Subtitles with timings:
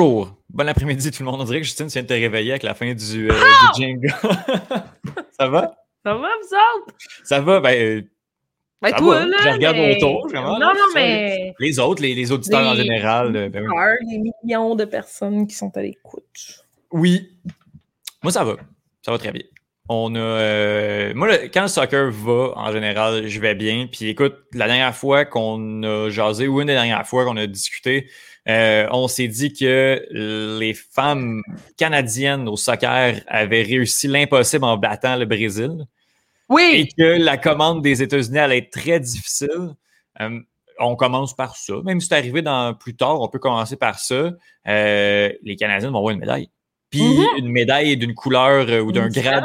[0.00, 1.40] Bonjour, bon après-midi tout le monde.
[1.40, 3.72] On dirait que Justine vient de te réveiller avec la fin du, euh, Ah!
[3.74, 4.06] du jingle.
[5.36, 5.74] ça va?
[6.06, 6.54] Ça va, vous
[6.86, 6.94] autres?
[7.24, 7.58] Ça va?
[7.58, 8.02] Ben, euh,
[8.80, 9.36] Ben, Ça toi, va, là.
[9.42, 11.52] je regarde mais- autour, vraiment, Non, non, mais.
[11.58, 13.34] les autres, les, les auditeurs en Les- général.
[13.34, 14.06] euh, ben oui.
[14.08, 16.64] Des millions de personnes qui sont à l'écoute.
[16.92, 17.32] Oui.
[18.22, 18.54] Moi, ça va.
[19.02, 19.42] Ça va très bien.
[19.88, 20.18] On a.
[20.20, 23.88] euh, moi, le- quand le soccer va, en général, je vais bien.
[23.90, 27.48] Puis écoute, la dernière fois qu'on a jasé, ou une des dernières fois qu'on a
[27.48, 28.08] discuté,
[28.48, 30.06] euh, on s'est dit que
[30.58, 31.42] les femmes
[31.76, 35.84] canadiennes au soccer avaient réussi l'impossible en battant le Brésil et
[36.48, 36.88] Oui!
[36.96, 39.74] que la commande des États-Unis allait être très difficile.
[40.20, 40.40] Euh,
[40.80, 41.74] on commence par ça.
[41.84, 44.30] Même si c'est arrivé dans, plus tard, on peut commencer par ça.
[44.68, 46.48] Euh, les Canadiens vont avoir une médaille.
[46.90, 47.26] Puis Mhm.
[47.38, 49.44] une médaille d'une couleur ou d'un grade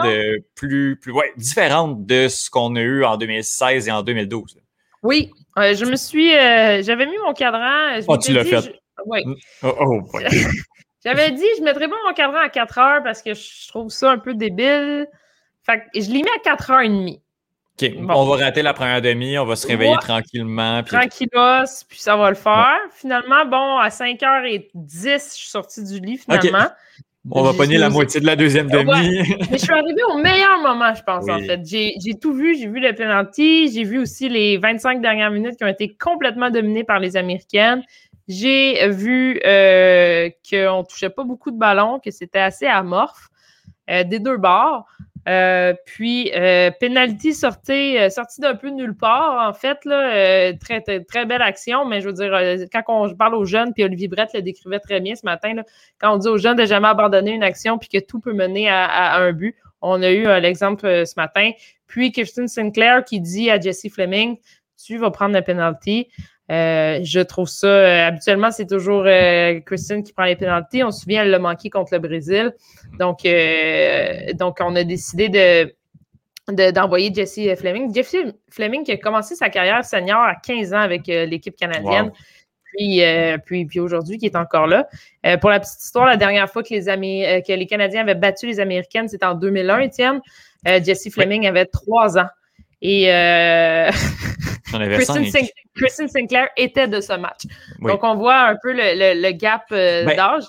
[0.56, 4.58] plus, plus ouais, différente de ce qu'on a eu en 2016 et en 2012.
[5.02, 5.30] Oui!
[5.58, 6.34] Euh, je me suis.
[6.34, 8.00] euh, J'avais mis mon cadran.
[8.00, 8.74] je m'étais tu l'as fait.
[9.06, 9.22] Oui.
[9.64, 10.28] Oh, oh, ouais.
[11.06, 14.12] J'avais dit, je mettrais pas mon cadran à 4 heures parce que je trouve ça
[14.12, 15.08] un peu débile.
[15.66, 17.20] Fait que je l'ai mis à 4 heures et demie.
[17.82, 18.14] OK, Bon.
[18.16, 19.98] On va rater la première demi, on va se réveiller Ouais.
[20.00, 20.82] tranquillement.
[20.84, 22.78] puis- Tranquillos, puis ça va le faire.
[22.92, 26.68] Finalement, bon, à 5h10, je suis sortie du lit finalement.
[27.32, 28.84] on va pogner la moitié de la deuxième Ouais.
[28.84, 29.18] demi.
[29.52, 31.62] Mais je suis arrivée au meilleur moment, je pense, en fait.
[31.66, 32.56] J'ai j'ai tout vu.
[32.56, 33.72] J'ai vu le penalty.
[33.74, 37.84] J'ai vu aussi les 25 dernières minutes qui ont été complètement dominées par les Américaines.
[38.28, 43.30] J'ai vu euh, qu'on touchait pas beaucoup de ballons, que c'était assez amorphe
[43.90, 44.86] euh, des deux bords.
[45.28, 49.86] Euh, puis, euh, penalty sorti, euh, sorti d'un peu nulle part, en fait.
[49.86, 53.84] Là, très, très, belle action, mais je veux dire, quand on, parle aux jeunes, puis
[53.84, 55.56] Olivier Brett le décrivait très bien ce matin,
[56.00, 58.70] quand on dit aux jeunes de jamais abandonner une action puis que tout peut mener
[58.70, 61.52] à, un but, on a eu l'exemple ce matin.
[61.88, 64.38] Puis Kirsten Sinclair qui dit à Jesse Fleming,
[64.84, 66.10] tu vas prendre le penalty.
[66.54, 70.84] Euh, je trouve ça, euh, habituellement, c'est toujours euh, Kristen qui prend les pénalties.
[70.84, 72.54] On se souvient, elle l'a manqué contre le Brésil.
[73.00, 75.74] Donc, euh, donc on a décidé de,
[76.54, 77.94] de- d'envoyer Jesse Fleming.
[77.96, 78.18] Jesse
[78.52, 82.06] Fleming qui a commencé sa carrière senior à 15 ans avec l'équipe canadienne.
[82.08, 82.14] Wow.
[82.78, 83.02] Puis,
[83.46, 84.88] puis, puis aujourd'hui, qui est encore là.
[85.40, 88.48] Pour la petite histoire, la dernière fois que les, Amé- que les Canadiens avaient battu
[88.48, 90.22] les Américaines, c'était en 2001, Étienne.
[90.66, 92.28] Jesse Fleming avait trois ans.
[92.86, 93.90] Et euh,
[94.72, 95.42] Kristen, cinq.
[95.46, 97.42] Sin- Kristen Sinclair était de ce match.
[97.80, 97.92] Oui.
[97.92, 98.82] Donc, on voit un peu le,
[99.16, 100.44] le- le gap euh, Ben, d'âge.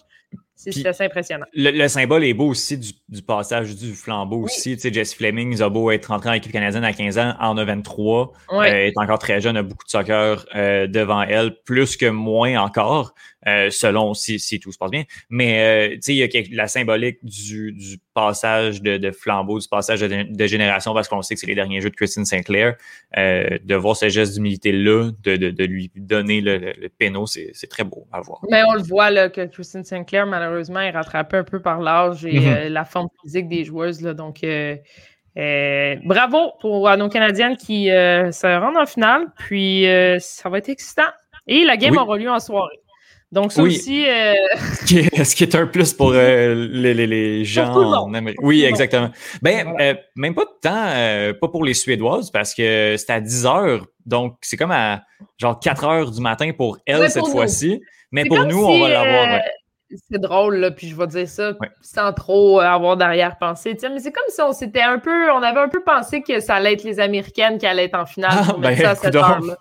[0.56, 1.44] C'est assez impressionnant.
[1.52, 4.44] Le, le symbole est beau aussi du, du passage du flambeau Oui.
[4.44, 4.74] aussi.
[4.76, 7.34] Tu sais, Jesse Fleming, il a beau être rentré en équipe canadienne à 15 ans,
[7.38, 8.32] en a 23.
[8.50, 8.70] Ouais.
[8.70, 12.56] Euh, est encore très jeune, a beaucoup de soccer euh, devant elle, plus que moins
[12.58, 13.14] encore,
[13.46, 15.04] euh, selon si, si tout se passe bien.
[15.28, 19.10] Mais euh, tu sais, il y a quelque- la symbolique du, du passage de, de
[19.10, 21.96] flambeau, du passage de, de génération, parce qu'on sait que c'est les derniers jeux de
[21.96, 22.76] Christine Sinclair.
[23.16, 27.26] Euh, de voir ce geste d'humilité-là, de, de, de lui donner le, le, le péno,
[27.26, 28.40] c'est c'est très beau à voir.
[28.50, 32.24] Mais on le voit là, que Kristen Sinclair, malheureusement, est rattrapée un peu par l'âge
[32.24, 32.46] et Mhm.
[32.48, 34.00] euh, la forme physique des joueuses.
[34.02, 34.76] Là, donc, euh,
[35.36, 39.26] euh, bravo pour à nos Canadiennes qui euh, se rendent en finale.
[39.38, 41.10] Puis, euh, ça va être excitant.
[41.46, 41.98] Et la game Oui.
[41.98, 42.78] aura lieu en soirée.
[43.34, 43.76] Donc, ça Oui.
[43.76, 44.32] aussi, euh,
[44.80, 48.14] Ce qui est, ce qui est un plus pour euh, les, les, les gens en
[48.14, 48.38] Amérique.
[48.42, 49.10] Oui, exactement.
[49.42, 49.84] Ben, Voilà.
[49.90, 53.86] euh, même pas de temps, pas pour les Suédoises, parce que c'est à 10 heures.
[54.06, 55.02] Donc, c'est comme à
[55.38, 57.80] genre 4 heures du matin pour elles Ouais, cette pour fois-ci.
[58.12, 59.24] Mais pour nous, si, on va l'avoir.
[59.34, 59.42] ouais.
[60.10, 61.68] C'est drôle, là, puis je vais dire ça Ouais.
[61.80, 63.76] sans trop avoir d'arrière-pensée.
[63.82, 66.54] Mais c'est comme si on s'était un peu, on avait un peu pensé que ça
[66.56, 69.14] allait être les Américaines qui allaient être en finale Ah, pour ben, ça à cette
[69.14, 69.54] coudonc.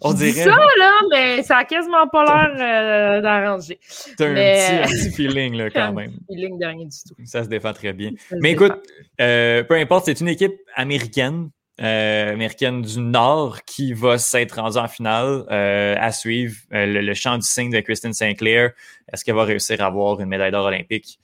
[0.00, 0.44] On dirait.
[0.44, 3.78] ça, là, mais ça a quasiment pas l'air euh, d'arranger.
[3.82, 6.12] C'est un, petit, un petit feeling, là, quand Un même.
[6.28, 7.14] Feeling de rien du tout.
[7.24, 8.10] Ça se défend très bien.
[8.28, 8.74] Ça Mais écoute,
[9.20, 14.78] euh, peu importe, c'est une équipe américaine, euh, américaine du Nord qui va s'être rendue
[14.78, 16.56] en finale à suivre.
[16.70, 18.72] Le, le chant du signe de Kristen Sinclair,
[19.12, 21.18] est-ce qu'elle va réussir à avoir une médaille d'or olympique?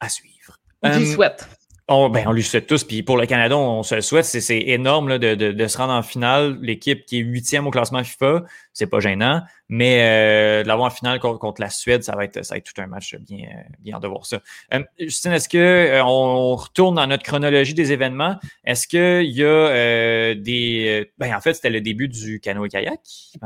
[0.00, 0.58] À suivre.
[0.84, 1.48] J'y souhaite.
[1.88, 2.84] On, ben, on lui souhaite tous.
[2.84, 4.24] Puis pour le Canada, on se le souhaite.
[4.24, 6.58] C'est, c'est énorme là, de, de, de se rendre en finale.
[6.60, 8.42] L'équipe qui est huitième au classement FIFA,
[8.72, 9.42] c'est pas gênant.
[9.68, 12.58] Mais euh, de l'avoir en finale contre, contre la Suède, ça va être, ça va
[12.58, 13.48] être tout un match bien,
[13.80, 14.40] bien de voir ça.
[14.72, 18.36] Euh, Justine, est-ce que euh, on retourne dans notre chronologie des événements?
[18.64, 21.02] Est-ce qu'il y a euh, des.
[21.04, 23.00] euh, Ben, en fait, c'était le début du canoë-kayak.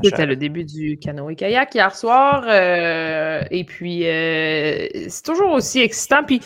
[0.05, 2.45] C'était le début du canoë-kayak hier soir.
[2.47, 6.23] euh, et puis, euh, c'est toujours aussi excitant.
[6.25, 6.41] Puis,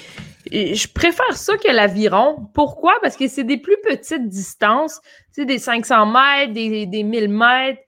[0.52, 2.48] je préfère ça que l'aviron.
[2.54, 2.94] Pourquoi?
[3.02, 5.00] Parce que c'est des plus petites distances.
[5.34, 7.80] Tu sais, des 500 mètres, des, des 1000 mètres.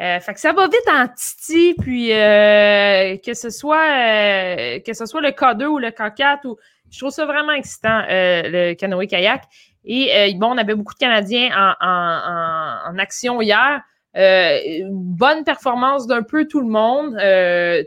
[0.00, 4.94] Euh, fait que ça va vite en titi, puis euh, que ce soit euh, que
[4.94, 6.56] ce soit le K2 ou le K4, ou,
[6.90, 9.42] je trouve ça vraiment excitant, euh, le canoë-kayak.
[9.84, 13.82] Et euh, bon, on avait beaucoup de Canadiens en, en- en- en action hier.
[14.14, 17.10] bonne performance d'un peu tout le monde.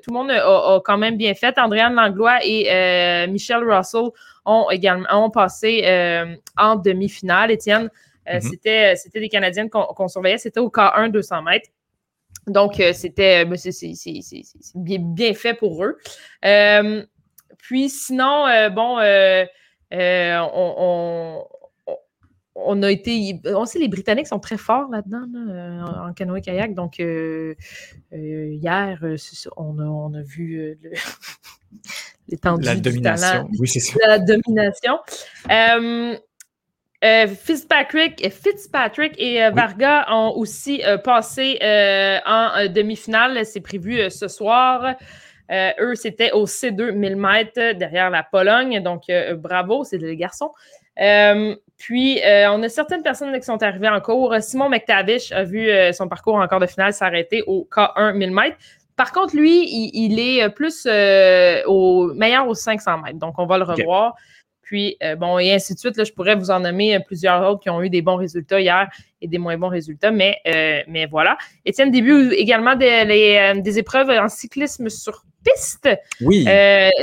[0.03, 1.57] tout le monde a, quand même bien fait.
[1.57, 4.09] Andréane Langlois et Michelle Russell
[4.45, 5.83] ont également ont passé
[6.57, 7.51] en demi-finale.
[7.51, 7.89] Étienne,
[8.27, 8.41] mm-hmm.
[8.41, 10.37] c'était, c'était des Canadiennes qu'on, surveillait.
[10.39, 11.69] C'était au K1 200 mètres.
[12.47, 13.94] Donc, c'était ben, c'est,
[14.75, 15.97] bien, fait pour eux.
[17.57, 19.00] puis sinon, bon,
[19.92, 21.45] on,
[22.56, 23.39] on a été.
[23.45, 26.74] On sait, les Britanniques sont très forts là-dedans, euh, en canoë-kayak.
[26.74, 27.56] Donc, euh,
[28.13, 29.03] euh, hier,
[29.57, 30.77] on a, vu
[32.27, 33.50] l'étendue la domination.
[33.59, 34.00] Oui, c'est ça.
[34.07, 35.00] La domination.
[37.27, 41.59] Fitzpatrick, Fitzpatrick et Varga ont aussi passé
[42.25, 43.45] en demi-finale.
[43.45, 44.95] C'est prévu ce soir.
[45.51, 48.81] eux, c'était au C2 1000 mètres derrière la Pologne.
[48.81, 49.03] Donc,
[49.37, 50.51] bravo, c'est des garçons.
[51.77, 54.33] Puis, euh, on a certaines personnes qui sont arrivées en cours.
[54.39, 58.31] Simon McTavish a vu euh, son parcours en quart de finale s'arrêter au K1 1000
[58.31, 58.57] mètres.
[58.95, 63.19] Par contre, lui, il, est plus euh, au meilleur aux 500 mètres.
[63.19, 64.15] Donc, on va le revoir.
[64.65, 65.95] Puis, bon, et ainsi de suite.
[65.95, 68.89] Là, je pourrais vous en nommer plusieurs autres qui ont eu des bons résultats hier
[69.21, 70.41] et des moins bons résultats, mais,
[70.88, 71.38] mais voilà.
[71.65, 75.88] Étienne, début également des, des épreuves en cyclisme sur piste.
[76.21, 76.47] Oui.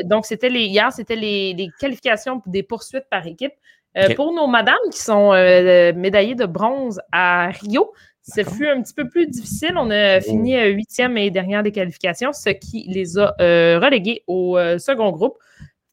[0.05, 3.55] donc, c'était les, hier, c'était les, les, qualifications des poursuites par équipe.
[3.97, 7.93] Euh, pour nos madames qui sont euh, médaillées de bronze à Rio,
[8.23, 9.75] ce fut un petit peu plus difficile.
[9.77, 10.21] On a oh.
[10.23, 15.37] fini euh, huitième et dernière des qualifications, ce qui les a reléguées au second groupe.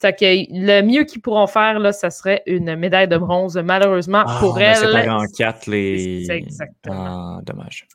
[0.01, 4.37] Que le mieux qu'ils pourront faire, là, ça serait une médaille de bronze, malheureusement, ah,
[4.39, 4.77] pour elles.
[4.77, 6.29] C'est en quatre, les.
[6.31, 7.37] exactement.
[7.37, 7.87] Ah, dommage.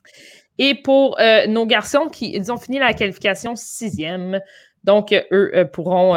[0.57, 1.17] Et pour
[1.47, 4.39] nos garçons, qui ils ont fini la qualification sixième.
[4.83, 6.15] Donc, eux pourront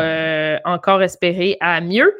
[0.64, 2.14] encore espérer à mieux.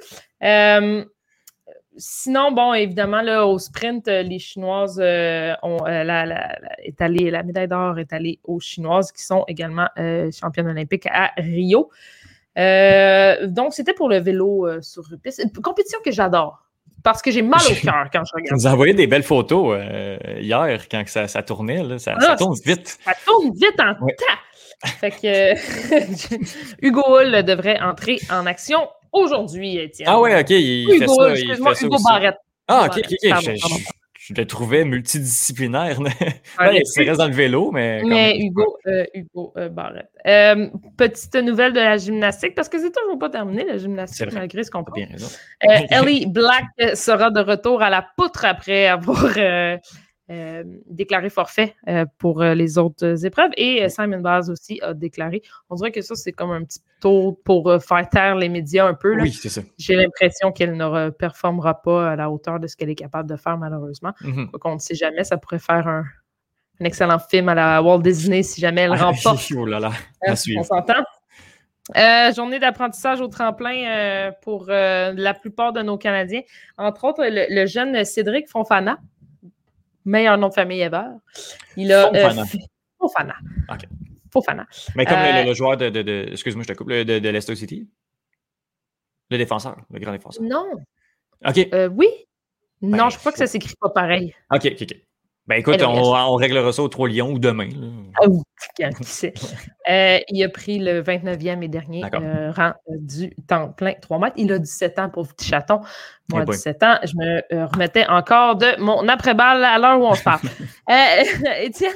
[2.00, 7.66] Sinon, bon, évidemment, là, au sprint, euh, les Chinoises euh, ont euh, la, la médaille
[7.66, 9.88] d'or est allée aux Chinoises qui sont également
[10.32, 11.90] championnes olympiques à Rio.
[13.46, 15.42] Donc, c'était pour le vélo sur piste.
[15.42, 16.64] Une compétition que j'adore.
[17.04, 18.58] Parce que j'ai mal au cœur quand je regarde.
[18.58, 19.78] Vous envoyé des belles photos
[20.40, 21.82] hier quand ça, ça tournait.
[21.82, 21.98] Là.
[21.98, 22.98] Ça, ah, tourne vite.
[23.04, 24.38] Ça tourne vite en tas.
[24.84, 25.54] Fait que
[26.86, 30.08] Hugo Hull devrait entrer en action aujourd'hui, Étienne.
[30.10, 31.40] Ah ouais, ok, il Hugo, fait ça.
[31.40, 32.36] Il fait ça Hugo Barrette.
[32.68, 33.60] Ah, ok, ok, ok.
[34.28, 36.00] Je, le trouvais multidisciplinaire.
[36.00, 38.02] Ouais, il reste dans le vélo, mais.
[38.04, 40.10] Mais Hugo, euh, Hugo euh, Barrette.
[40.26, 44.64] Euh, petite nouvelle de la gymnastique, parce que c'est toujours pas terminé, la gymnastique, malgré
[44.64, 44.92] ce qu'on peut.
[44.94, 45.28] Raison.
[45.60, 46.64] Ellie Black
[46.94, 49.34] sera de retour à la poutre après avoir
[50.30, 53.50] euh, déclaré forfait euh, pour euh, les autres épreuves.
[53.56, 55.40] Et Simon Baz aussi a déclaré.
[55.70, 58.92] On dirait que ça, c'est comme un petit tour pour faire taire les médias un
[58.92, 59.18] peu.
[59.18, 59.62] Oui, c'est ça.
[59.78, 63.36] J'ai l'impression qu'elle ne performera pas à la hauteur de ce qu'elle est capable de
[63.36, 64.12] faire, malheureusement.
[64.20, 66.04] Mm On ne sait jamais, ça pourrait faire un,
[66.80, 69.50] excellent film à la Walt Disney si jamais elle ah, remporte.
[69.56, 69.92] oh là là,
[70.28, 71.04] on s'entend?
[72.36, 76.42] journée d'apprentissage au tremplin pour la plupart de nos Canadiens.
[76.76, 78.98] Entre autres, le, le jeune Cédric Fonfana,
[80.04, 81.04] meilleur nom de famille ever.
[81.76, 82.06] Il a.
[82.06, 82.42] Fofana.
[82.42, 82.58] Euh,
[82.98, 83.34] Fofana.
[83.70, 83.80] OK.
[84.32, 84.66] Fofana.
[84.94, 85.88] Mais comme le, euh, joueur de.
[85.90, 87.88] de, excuse-moi, je te coupe, de, de Leicester City?
[89.30, 90.42] Le défenseur, le grand défenseur.
[90.42, 90.66] Non.
[91.46, 91.68] OK.
[91.72, 92.08] Euh, oui.
[92.80, 94.34] non, je crois que ça s'écrit pas pareil.
[94.50, 95.07] OK, OK, OK.
[95.48, 97.70] Ben écoute, on, on, réglera ça au Trois Lions ou demain.
[98.20, 98.42] Ah oui,
[98.98, 99.32] qui sait?
[99.88, 104.18] Euh, il a pris le 29e et dernier euh, rang euh, du temps plein 3
[104.18, 104.34] mètres.
[104.36, 105.80] Il a 17 ans pour petit chaton.
[106.30, 110.22] Moi, 17 ans, je me remettais encore de mon après-balle à l'heure où on se
[110.22, 110.42] parle.
[111.62, 111.92] Étienne?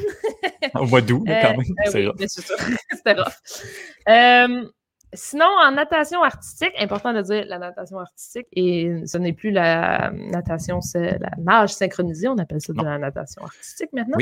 [0.74, 1.60] Au mois d'août, quand même.
[1.84, 3.36] c'est oui, C'était rough.
[5.14, 10.10] Sinon, en natation artistique, important de dire la natation artistique, et ce n'est plus la
[10.10, 14.16] natation, c'est la nage synchronisée, on appelle ça de la natation artistique maintenant.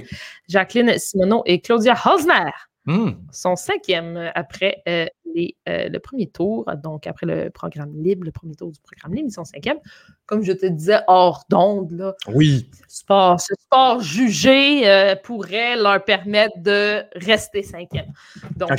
[0.49, 2.51] Jacqueline Simoneau et Claudia Hosner
[2.87, 3.11] hmm.
[3.31, 8.33] sont cinquièmes après euh, les, euh, le premier tour, donc après le programme libre, le
[8.33, 9.79] premier tour du programme libre, ils sont cinquièmes.
[10.27, 12.15] Comme je te disais, hors d'onde, là.
[12.35, 12.69] Oui.
[12.89, 18.13] Ce sport, ce sport jugé euh, pourrait leur permettre de rester cinquième.
[18.57, 18.71] Donc,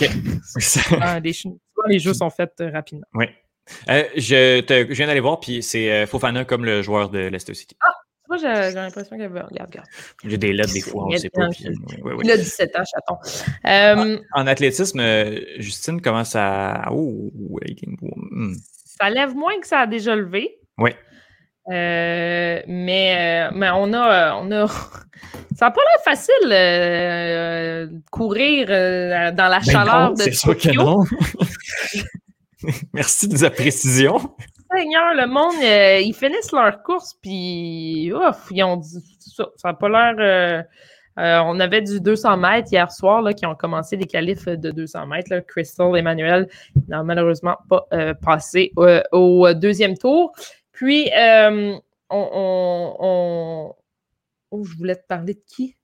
[1.88, 3.06] les jeux sont faits euh, rapidement.
[3.14, 3.26] Oui.
[3.90, 7.20] Euh, je, te, je, viens d'aller voir, puis c'est euh, Fofana comme le joueur de
[7.20, 7.76] Leicester City.
[7.82, 7.94] Ah!
[8.30, 9.88] Moi, j'ai l'impression qu'il Regarde, regarde.
[10.24, 11.50] J'ai des lettres des fois, on ne sait pas.
[11.50, 12.22] Puis, oui, oui.
[12.24, 14.18] Il a 17 ans, chaton.
[14.34, 15.02] en, athlétisme,
[15.58, 16.86] Justine commence à.
[16.92, 18.54] Oh, hmm.
[19.02, 20.58] Ça lève moins que ça a déjà levé.
[20.78, 20.92] Oui.
[21.70, 24.66] Euh, mais, mais on a, on a
[25.62, 30.58] ça n'a pas l'air facile euh, courir euh, dans la ben chaleur de C'est sûr
[30.58, 31.04] que non.
[32.94, 34.18] Merci de la précision.
[34.76, 35.54] Seigneur, le monde,
[36.04, 39.46] ils finissent leur course, puis ouf, ils ont dit ça.
[39.64, 40.66] N'a pas l'air
[41.16, 45.06] on avait du 200 mètres hier soir là, qui ont commencé les qualifs de 200
[45.06, 45.46] mètres.
[45.48, 46.50] Crystal Emmanuel
[46.88, 47.86] n'a malheureusement pas
[48.24, 48.72] passé
[49.12, 50.32] au deuxième tour.
[50.72, 51.12] Puis,
[52.10, 53.76] on,
[54.52, 55.76] Oh, je voulais te parler de qui?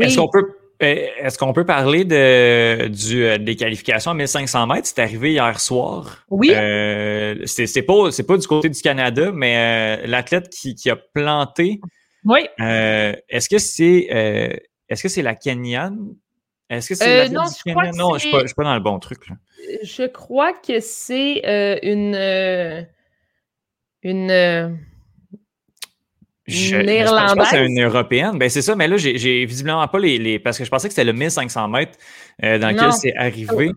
[0.00, 4.66] Est-ce qu'on peut euh, est-ce qu'on peut parler de, du, euh, des qualifications à 1500
[4.66, 4.88] mètres?
[4.88, 6.24] C'est arrivé hier soir.
[6.28, 6.52] Oui.
[6.54, 11.80] Euh, c'est pas, pas du côté du Canada, mais l'athlète qui, qui, a planté.
[12.24, 12.40] Oui.
[12.58, 15.96] est-ce que c'est est-ce que c'est la Kenyan?
[16.68, 18.98] Est-ce que c'est non, je crois que non, je ne suis, pas dans le bon
[18.98, 19.28] truc.
[19.82, 21.42] Je crois que c'est
[21.82, 22.86] une
[24.02, 24.78] une
[26.52, 28.38] je, pense que c'est une européenne.
[28.38, 30.94] Ben, c'est ça, mais là, j'ai visiblement pas les, les, Parce que je pensais que
[30.94, 31.98] c'était le 1500 mètres
[32.42, 33.72] euh, dans lequel c'est arrivé.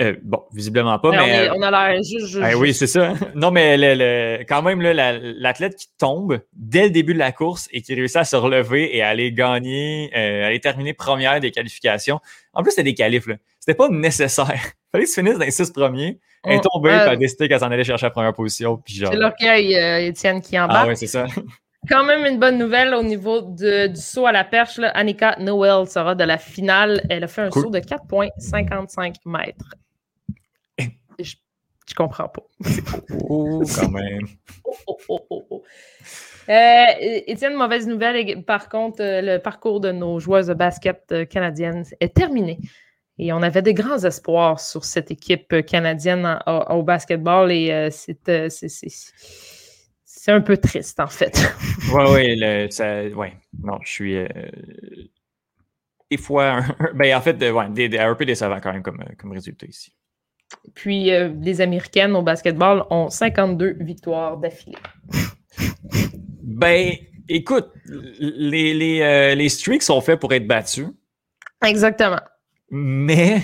[0.00, 1.50] Euh, bon, visiblement pas, mais.
[1.50, 2.38] On, a l'air juste.
[2.38, 3.14] Ben oui, c'est ça.
[3.34, 7.82] Non, mais le, quand même, l'athlète qui tombe dès le début de la course et
[7.82, 12.20] qui réussit à se relever et à aller gagner, euh, aller terminer première des qualifications.
[12.52, 13.36] En plus, c'était des qualifs, là.
[13.58, 14.54] C'était pas nécessaire.
[14.54, 16.18] Il fallait que se finisse dans les six premiers.
[16.44, 18.80] Elle est tombée, puis elle a décidé qu'elle s'en allait chercher la première position.
[18.86, 19.74] C'est l'orgueil,
[20.06, 20.82] Étienne, qui en bas.
[20.82, 21.26] Ah oui, c'est ça.
[21.88, 24.80] Quand même une bonne nouvelle au niveau du saut à la perche.
[24.94, 27.04] Annika Noel sera de la finale.
[27.10, 29.74] Elle a fait un saut de 4,55 mètres.
[31.18, 31.34] Je,
[31.86, 32.42] je, comprends pas.
[33.28, 34.26] oh, quand même.
[34.64, 35.62] oh, oh, oh.
[36.48, 38.42] Euh, Étienne, mauvaise nouvelle.
[38.44, 42.58] Par contre, euh, le parcours de nos joueuses de basket euh, canadiennes est terminé.
[43.18, 48.18] Et on avait des grands espoirs sur cette équipe canadienne au basketball et c'est
[50.24, 51.54] c'est un peu triste, en fait.
[51.92, 53.36] oui, oui, ouais.
[53.62, 54.16] Non, je suis.
[54.16, 54.26] Euh,
[56.10, 56.62] des fois,
[56.94, 59.94] ben, en fait, ouais, un peu décevant quand même comme, euh, comme résultat ici.
[60.74, 64.78] Puis, euh, les Américaines au basketball ont 52 victoires d'affilée.
[66.42, 66.94] ben,
[67.28, 67.70] écoute,
[68.18, 70.86] les, les, les streaks sont faits pour être battus.
[71.62, 72.22] Exactement.
[72.70, 73.42] Mais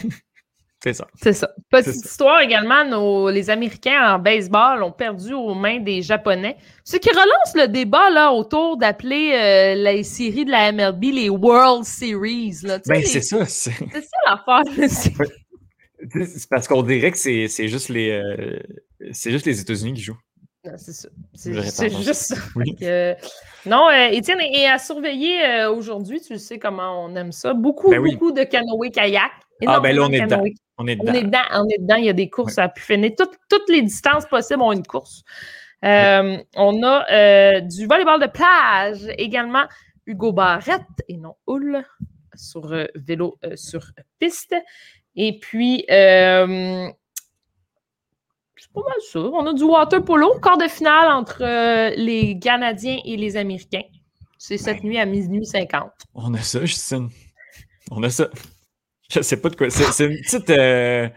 [0.82, 1.06] c'est ça.
[1.14, 1.50] C'est ça.
[1.68, 6.56] Petite histoire également, nos, les Américains en baseball ont perdu aux mains des Japonais.
[6.84, 11.28] Ce qui relance le débat là, autour d'appeler euh, les séries de la MLB les
[11.28, 12.60] World Series.
[12.62, 12.78] Là.
[12.86, 13.44] Ben, c'est ça.
[13.44, 14.62] C'est ça l'affaire.
[16.10, 18.58] C'est parce qu'on dirait que c'est juste les euh,
[19.12, 20.18] c'est juste les États-Unis qui jouent.
[20.78, 21.08] C'est ça.
[21.34, 21.52] C'est
[21.90, 22.36] juste ça.
[23.66, 27.52] non, euh, Étienne, et à surveiller aujourd'hui, tu sais comment on aime ça.
[27.52, 29.30] Beaucoup, ben beaucoup de canoë-kayak.
[29.66, 30.42] Ah, ben là, on est dedans.
[30.78, 31.42] On est dedans.
[31.52, 31.96] On est dedans.
[31.96, 33.12] Il y a des courses à pu finir.
[33.16, 35.24] toutes les distances possibles ont une course.
[35.84, 39.64] Euh, on a euh, du volleyball de plage également.
[40.06, 41.84] Hugo Barrette et non Hull
[42.34, 43.82] sur euh, vélo sur
[44.18, 44.54] piste.
[45.16, 45.94] Et puis, c'est
[48.74, 49.20] pas mal ça.
[49.20, 51.42] On a du water polo, quart de finale entre
[51.96, 53.82] les Canadiens et les Américains.
[54.38, 55.90] C'est cette nuit à minuit 50.
[56.14, 57.10] On a ça, Justine.
[57.90, 58.28] On a ça.
[59.10, 59.70] Je sais pas de quoi.
[59.70, 60.50] C'est une petite.
[60.50, 61.08] Euh,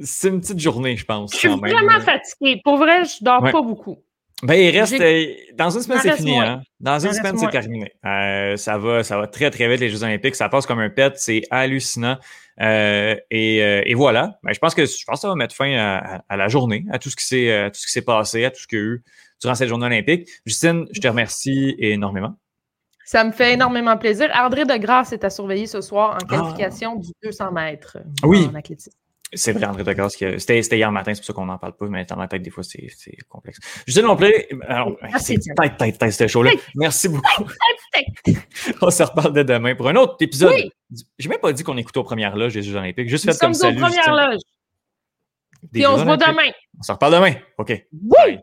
[0.00, 1.32] c'est une petite journée, je pense.
[1.32, 2.60] Je suis vraiment fatiguée.
[2.64, 3.98] Pour vrai, je dors pas beaucoup.
[4.42, 5.00] Ben, il reste.
[5.00, 6.36] Euh, dans une semaine, c'est fini.
[6.36, 6.62] Hein?
[6.80, 7.92] Dans une semaine, c'est terminé.
[8.04, 10.34] Euh, ça, va, ça va très, très vite, les Jeux Olympiques.
[10.34, 11.12] Ça passe comme un pet.
[11.16, 12.18] C'est hallucinant.
[12.58, 14.38] et, et, voilà.
[14.42, 16.84] Ben, je, pense que, je pense que ça va mettre fin à, à, la journée,
[16.90, 19.04] à tout ce qui s'est passé, à tout ce qu'il y a eu
[19.40, 20.28] durant cette journée olympique.
[20.46, 22.34] Justine, je te remercie énormément.
[23.04, 24.30] Ça me fait énormément plaisir.
[24.34, 28.48] André de Grasse est à surveiller ce soir en qualification du 200 mètres oui.
[28.50, 28.96] en athlétisme.
[29.34, 30.16] C'est vrai, André de Grasse.
[30.18, 32.50] C'était hier matin, c'est pour ça qu'on n'en parle pas, mais dans ma tête, des
[32.50, 32.86] fois, c'est
[33.28, 33.58] complexe.
[33.86, 36.50] Justine Lomplé, alors, c'est tête, tête, tête, ce show-là.
[36.74, 37.50] Merci beaucoup.
[38.82, 40.52] on se reparle de demain pour un autre épisode.
[40.52, 40.70] Oui.
[41.18, 43.08] J'ai même pas dit qu'on écoutait aux premières loges des Jeux Olympiques.
[43.08, 43.82] Juste fait comme salut.
[43.82, 44.42] aux premières loges.
[45.74, 46.50] Et on se voit demain.
[46.78, 47.34] On se reparle demain.
[47.56, 47.86] OK.
[47.92, 48.38] Oui.